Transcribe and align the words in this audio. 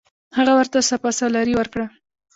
هغه 0.37 0.53
ورته 0.59 0.77
سپه 0.89 1.09
سالاري 1.19 1.53
ورکړه. 1.57 1.85